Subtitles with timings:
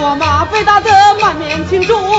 [0.00, 0.90] 我马被打得
[1.20, 2.17] 满面青肿。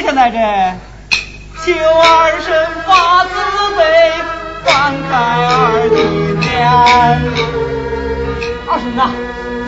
[0.00, 0.38] 与你跪下来着，
[1.62, 3.30] 求二婶发慈
[3.76, 3.84] 悲，
[4.64, 5.10] 放开
[5.46, 5.96] 儿的
[6.40, 6.48] 脸。
[8.66, 9.10] 二婶呐，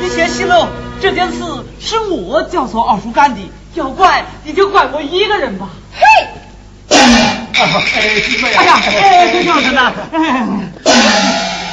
[0.00, 0.66] 你先息怒，
[1.00, 1.44] 这件事
[1.78, 3.40] 是我教唆二叔干的，
[3.74, 5.68] 要怪你就怪我一个人吧。
[5.94, 6.06] 嘿，
[6.88, 9.92] 哎，弟妹哎呀，哎，对二婶呐，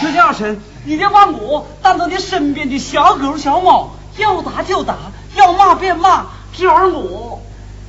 [0.01, 4.95] 那天二婶，你别把我当做你身边的小狗小猫，要打就打，
[5.35, 7.41] 要骂便骂，侄儿我。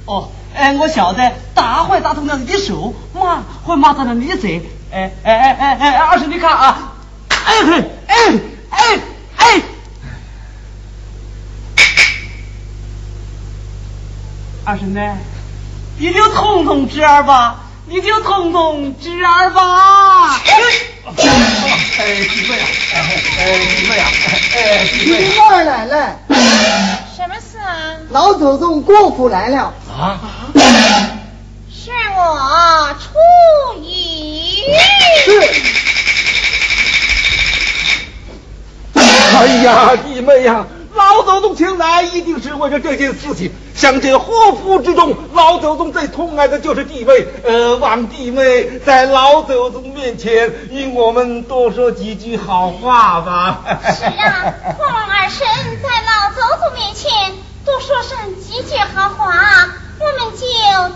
[0.07, 4.63] 哦，哎，我晓得打坏打通了你的手，骂会骂到了你的嘴。
[4.93, 6.93] 哎哎哎哎哎，二婶你看啊，
[7.29, 8.17] 哎嘿，哎
[8.71, 8.99] 哎
[9.37, 9.63] 哎，
[14.65, 15.17] 二婶呢？
[15.99, 20.39] 你就痛痛侄儿吧，你就痛痛侄儿吧。
[20.39, 20.51] 哎，
[21.15, 22.65] 媳妇呀，
[23.39, 24.05] 哎，媳妇呀，
[24.55, 27.10] 哎，媳妇儿来了，什么事
[27.61, 27.97] 啊？
[28.11, 29.73] 老祖宗过府来了。
[29.99, 30.21] 啊，
[31.71, 33.87] 是我出于
[35.25, 35.41] 是，
[38.95, 43.53] 哎呀，弟妹呀，老祖宗请来一定是为了这件事情。
[43.75, 47.13] 相见祸福之中，老祖宗最痛爱的就是弟妹。
[47.45, 53.61] 呃，望弟妹在老祖宗面前与我们多说几句好话吧。
[53.97, 55.47] 是啊，望二婶
[55.83, 57.11] 在老祖宗面前
[57.65, 59.27] 多说上几句好话，
[59.99, 60.47] 我们就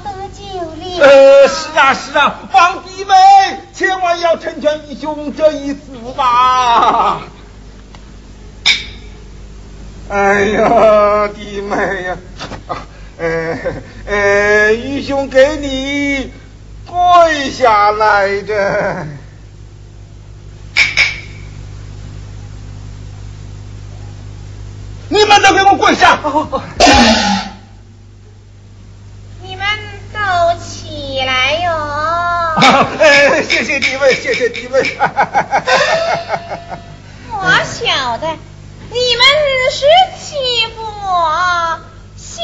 [0.02, 1.06] 得救了。
[1.06, 3.14] 呃，是啊是啊，望弟妹
[3.74, 5.78] 千万要成全义兄这一死
[6.16, 7.22] 吧。
[10.08, 12.16] 哎呀，弟妹呀，
[12.68, 12.76] 啊
[13.18, 13.58] 呃
[14.06, 16.32] 呃，义兄给你
[16.86, 19.06] 跪下来着。
[25.14, 26.18] 你们都给我跪下！
[29.42, 29.64] 你们
[30.12, 30.18] 都
[30.58, 31.70] 起来哟。
[32.98, 34.82] 哎，谢谢你们，谢谢你们。
[37.30, 38.26] 我晓得
[38.90, 39.24] 你们
[39.70, 39.86] 是
[40.18, 40.34] 欺
[40.74, 41.78] 负我，
[42.16, 42.42] 心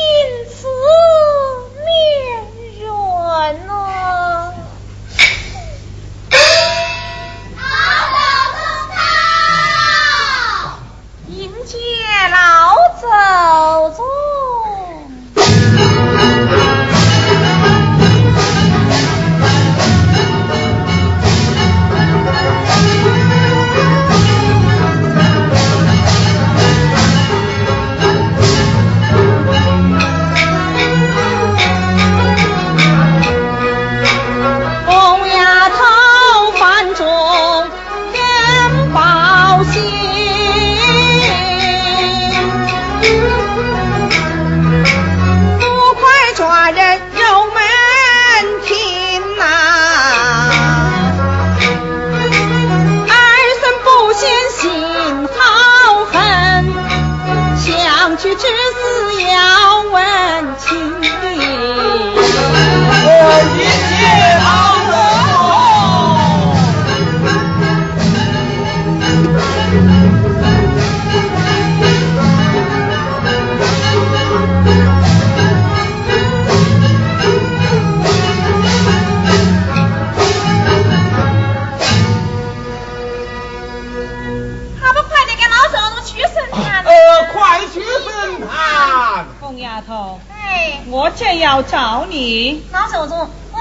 [92.70, 93.58] 老祖宗，我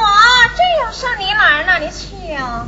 [0.56, 2.68] 正要上你哪儿那里去啊。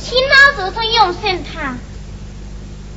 [0.00, 1.78] 请老祖宗用神坛。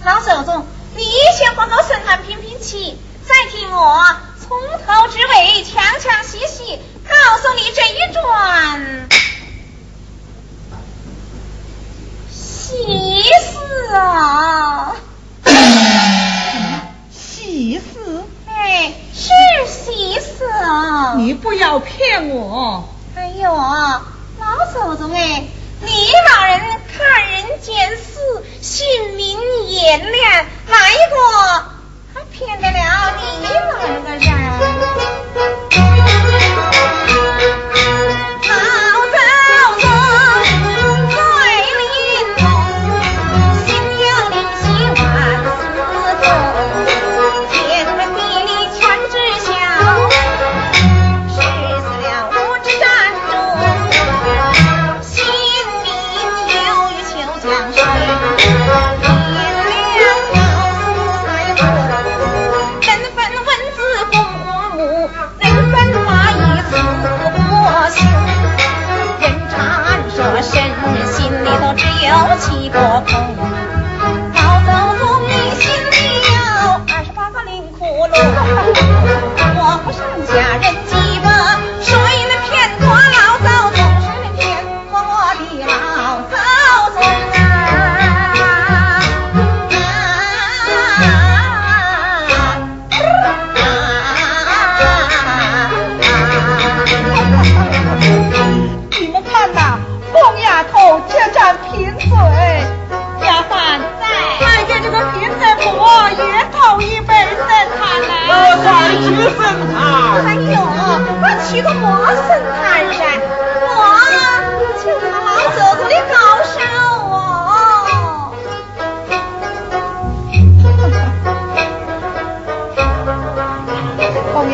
[0.04, 0.66] 老祖宗，
[0.96, 1.04] 你
[1.38, 2.98] 先帮我圣坛评评气，
[3.28, 4.04] 再听我
[4.40, 8.24] 从头至尾详详细细告诉你这一桩
[21.58, 22.88] 要骗我。
[23.16, 25.44] 哎呦，老祖宗哎，
[25.82, 25.90] 你
[26.32, 26.60] 老人
[26.96, 31.66] 看人见事，心明眼亮，哪一个
[32.14, 34.77] 还骗得了你老人的人？
[72.40, 72.97] 七个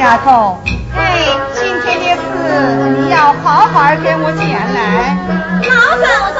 [0.03, 0.59] 丫头
[0.97, 2.21] 哎今天的事
[2.99, 5.15] 你要好好给我讲来。
[5.63, 5.71] 老
[6.03, 6.39] 嫂子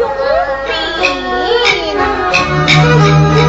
[0.00, 0.02] 永
[3.36, 3.45] 比。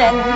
[0.00, 0.29] and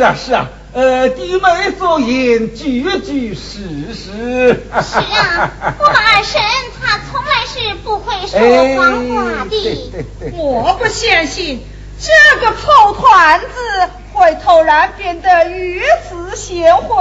[0.00, 4.64] 是啊是啊，呃，弟妹所言句句事实。
[4.80, 6.40] 是啊，我们二婶
[6.80, 8.40] 她从来是不会说
[8.78, 10.06] 谎话的。
[10.32, 11.62] 我不相信
[12.00, 13.46] 这个臭团子
[14.14, 16.96] 会突然变得如此贤惠，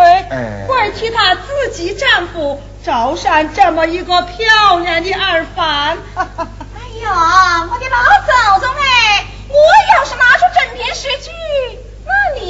[0.67, 5.97] 会替她自己丈夫找上这么一个漂亮的二房。
[6.17, 9.55] 哎呦，我的老祖宗哎，我
[9.95, 11.29] 要是拿出整篇诗句。
[12.05, 12.41] 那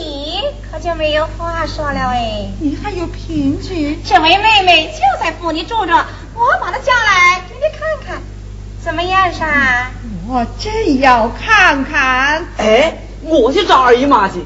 [0.81, 2.49] 就没有话说了哎！
[2.59, 3.99] 你还有凭据？
[4.05, 5.93] 这位妹妹就在府里住着，
[6.33, 8.21] 我把她叫来给你看看，
[8.81, 9.87] 怎么样噻？
[10.27, 12.45] 我正要看看。
[12.57, 12.93] 哎，
[13.23, 14.45] 我去找二姨妈去。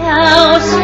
[0.00, 0.81] how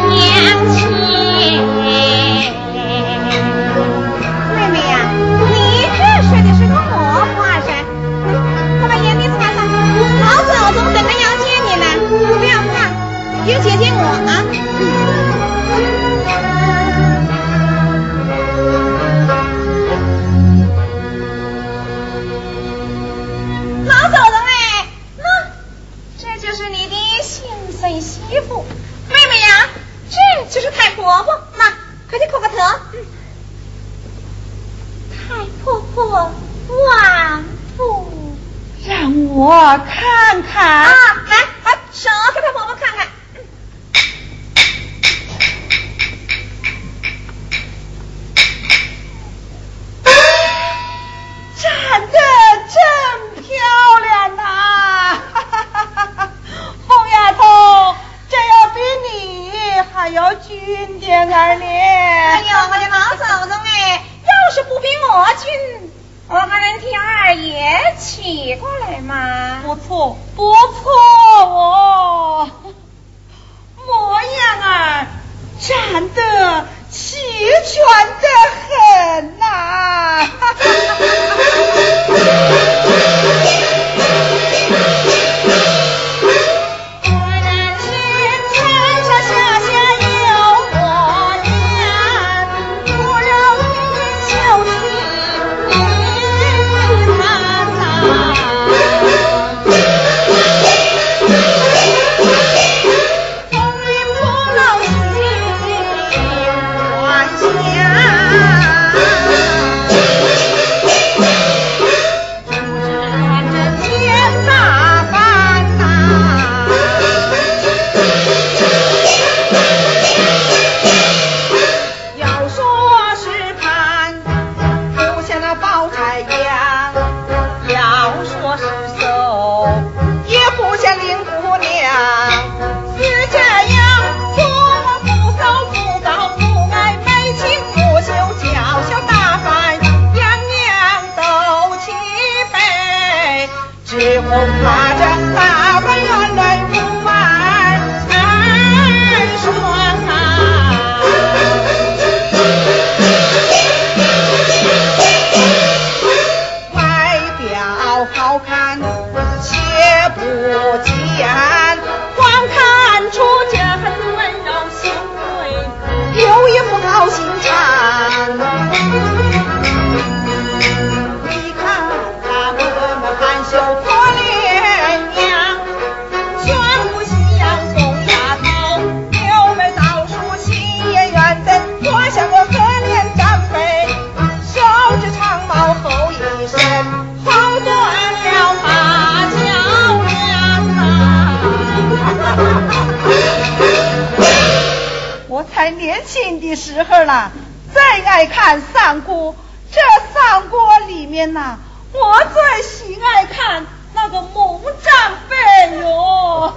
[195.89, 197.31] 年轻的时候啦
[197.73, 199.35] 最爱看三国
[199.71, 199.79] 这
[200.13, 201.57] 三国里面呐
[201.91, 203.65] 我最喜爱看
[203.95, 206.53] 那个猛张飞哟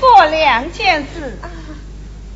[0.00, 1.38] 过两件事。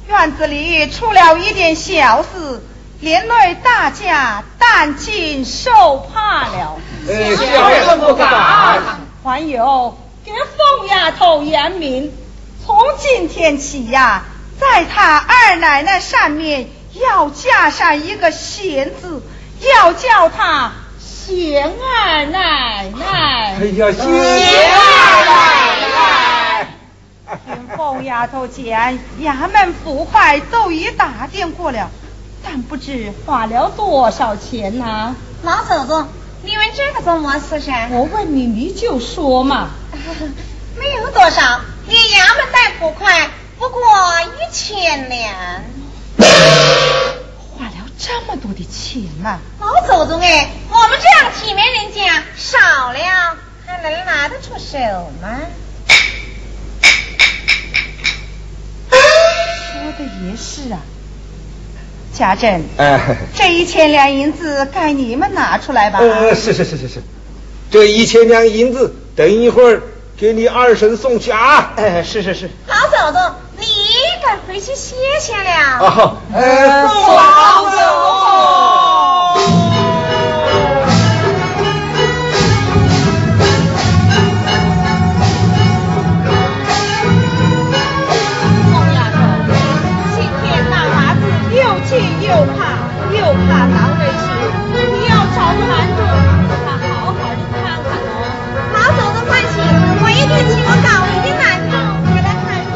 [0.08, 2.62] 院子里出了一点小事，
[3.00, 6.78] 连累大家担惊受怕了。
[7.06, 9.00] 小人不敢。
[9.24, 12.12] 还有给凤丫头言明，
[12.64, 14.22] 从今天起呀，
[14.60, 19.22] 在她二奶奶上面要加上一个贤字，
[19.60, 23.56] 要叫她贤二奶奶。
[23.60, 26.25] 哎呀，贤二奶奶！
[27.26, 31.91] 听凤丫头讲，衙门捕快都已打点过了，
[32.45, 35.17] 但不知花了多少钱呢？
[35.43, 36.08] 老祖宗。
[36.43, 37.89] 你问这个做么事噻？
[37.91, 39.71] 我问你，你就说嘛。
[40.78, 43.80] 没有多少，连衙门带捕快不过
[44.21, 45.34] 一千两。
[47.58, 49.41] 花了这么多的钱啊？
[49.58, 53.36] 老祖宗哎，我们这样体面人家，少了
[53.67, 54.78] 还能拿得出手
[55.21, 55.41] 吗？
[59.86, 60.80] 说的也是啊。
[62.12, 62.64] 家珍，
[63.36, 65.99] 这一千两银子该你们拿出来吧。
[66.00, 67.02] 呃，是是是是是，
[67.70, 69.82] 这一千两银子，等一会儿
[70.16, 71.75] 给你二婶送去啊。
[71.76, 72.50] 哎，是是是。
[72.66, 73.18] 老嫂子，
[73.58, 73.66] 你
[74.25, 75.50] 该回去歇歇了。
[75.86, 76.16] 啊，
[76.88, 77.76] 送老祖
[93.36, 94.25] 又怕难为情，
[94.72, 96.00] 你要找个男主，
[96.64, 98.10] 他好好的看看哦。
[98.72, 99.54] 老祖宗放心，
[100.00, 101.72] 我一定请我搞一个男主
[102.14, 102.75] 给他看病。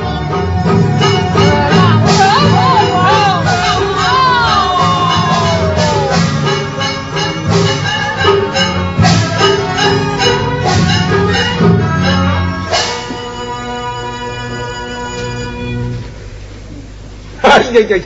[17.43, 17.99] 哎呀呀！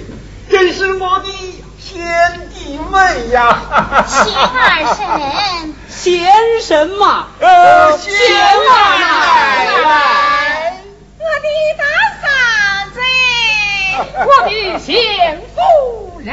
[0.50, 1.26] 真是我的
[2.94, 3.58] 贤弟妹呀！
[4.06, 6.30] 贤二婶，贤
[6.62, 7.26] 什么？
[7.40, 9.04] 呃，贤二奶
[9.82, 10.78] 奶，
[11.18, 11.82] 我的大
[12.22, 12.26] 嫂
[12.94, 12.96] 子，
[14.26, 14.94] 我的贤
[15.54, 16.32] 夫人。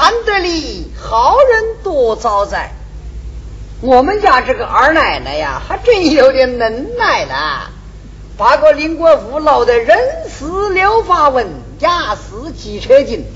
[0.00, 2.72] 人常得理，好人多遭灾。
[3.82, 7.34] 我们家这个二奶奶呀，还真有点能耐呢，
[8.38, 11.46] 把个林国富闹得人事六发文，
[11.80, 13.26] 雅事几车金。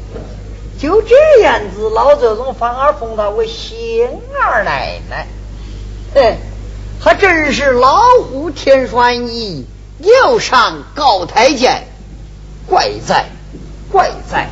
[0.79, 5.27] 就这样子，老祖宗反而封她为贤二奶奶。
[6.15, 6.37] 哼，
[6.99, 8.01] 还真是老
[8.31, 9.67] 虎添双翼，
[9.99, 11.83] 又上高台阶，
[12.67, 13.27] 怪哉！
[13.93, 14.49] 怪哉！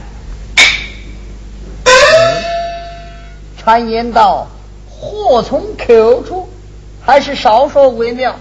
[3.65, 4.49] 常言道，
[4.91, 6.49] 祸从口出，
[7.01, 8.35] 还是少说为妙。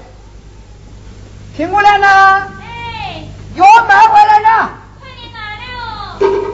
[1.56, 2.08] 听过来呢？
[2.08, 3.24] 哎，
[3.56, 4.72] 药买回来了。
[5.00, 6.20] 快点拿了。
[6.20, 6.51] 么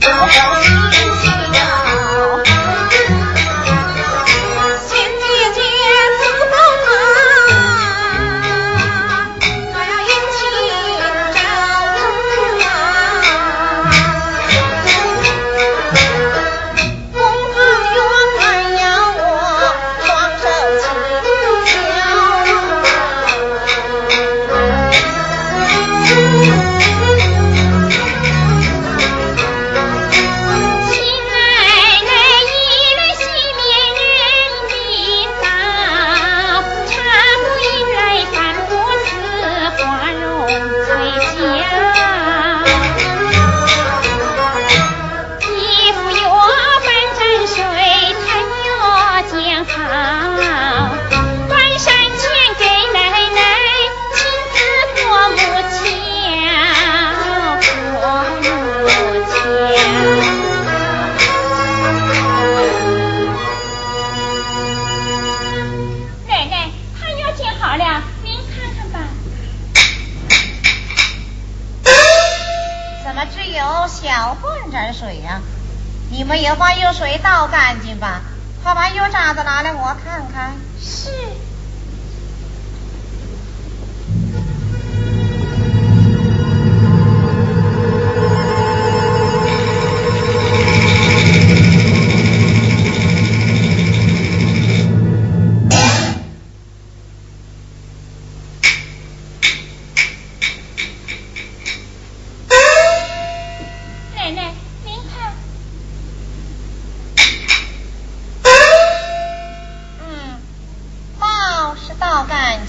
[0.00, 0.67] Eu não quero.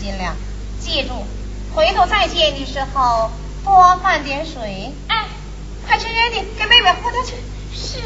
[0.10, 0.36] 尽量
[0.80, 1.24] 记住，
[1.76, 3.30] 回头再见的时候
[3.64, 4.92] 多放点水。
[5.08, 5.28] 哎，
[5.86, 7.36] 快去，远的，给妹妹喝点去。
[7.72, 8.00] 是。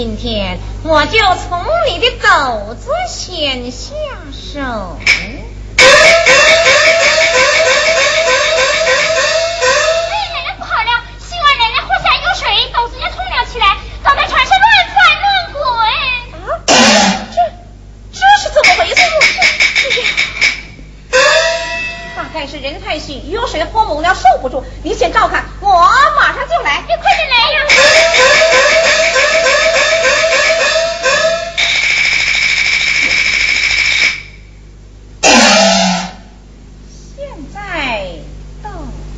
[0.00, 3.96] 今天我就从你的肘子先下
[4.32, 4.96] 手。
[22.60, 24.64] 人太虚，有水喝猛了，受不住。
[24.82, 25.70] 你先照看，我
[26.16, 26.82] 马上就来。
[26.88, 27.60] 你快点来呀！
[37.14, 37.60] 现在
[38.60, 38.68] 豆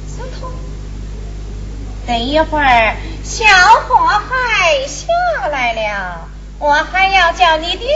[0.06, 0.50] 子痛，
[2.06, 3.46] 等一会儿小
[3.88, 5.06] 火海下
[5.48, 7.89] 来了，我还要叫你的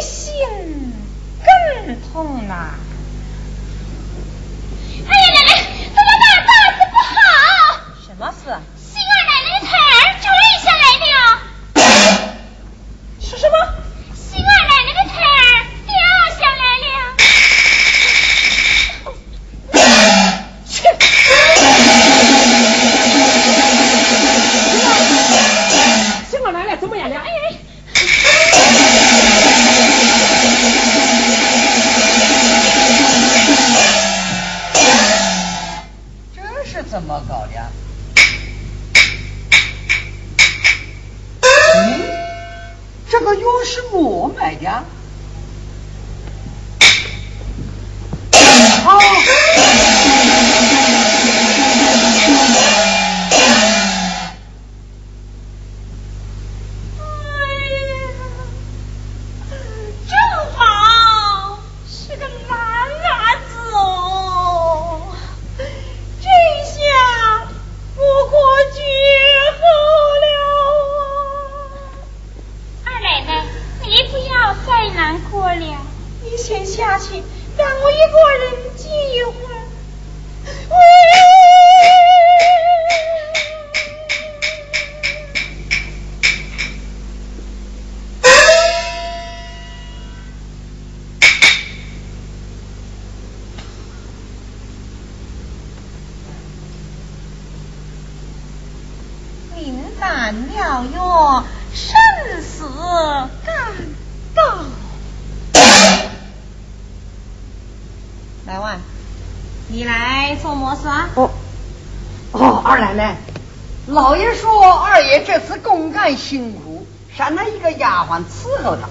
[113.94, 114.50] 老爷说
[114.83, 116.85] ：“二爷这次公干辛苦，
[117.16, 118.88] 赏他一个丫鬟伺候他。”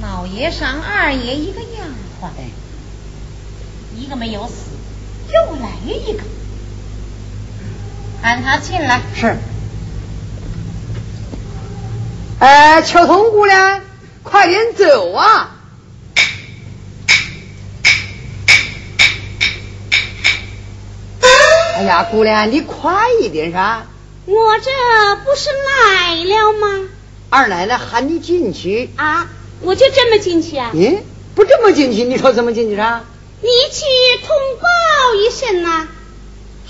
[0.00, 1.84] 老爷赏二爷一个丫
[2.22, 2.30] 鬟，
[3.94, 4.70] 一个没有死，
[5.30, 6.22] 又来一个，
[8.22, 9.02] 喊他进来。
[9.14, 9.36] 是。
[12.38, 13.82] 哎，秋桐姑娘，
[14.22, 15.50] 快点走啊！
[21.76, 23.82] 哎呀，姑娘，你快一点噻！
[24.26, 24.70] 我这
[25.24, 26.88] 不是来了吗？
[27.28, 29.28] 二奶奶喊你进去啊！
[29.60, 30.70] 我就这么进去啊？
[30.72, 31.02] 嗯，
[31.34, 33.04] 不这么进去，你说怎么进去啊？
[33.42, 33.84] 你去
[34.26, 35.88] 通报一声呐！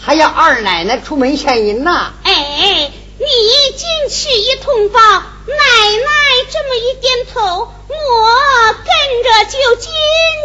[0.00, 2.12] 还要二奶奶出门献银呐？
[2.24, 3.26] 哎，你
[3.76, 5.14] 进去一通报，奶
[5.46, 6.10] 奶
[6.50, 9.92] 这么一点头，我跟着就进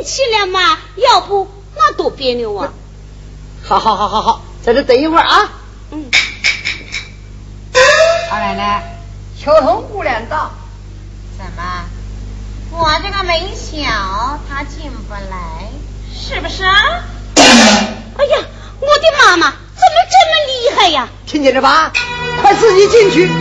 [0.05, 0.77] 去了嘛。
[0.95, 2.73] 要不那多别扭啊！
[3.63, 5.55] 好好好好好，在这等一会儿啊。
[8.31, 8.83] 二奶奶，
[9.39, 10.51] 秋彤姑娘到。
[11.35, 11.83] 怎么？
[12.71, 15.67] 我这个门小，她进不来，
[16.13, 16.75] 是不是啊？
[17.35, 18.37] 哎呀，
[18.79, 21.07] 我的妈妈怎么这么厉害呀？
[21.25, 21.91] 听见了吧？
[22.41, 23.31] 快自己进去。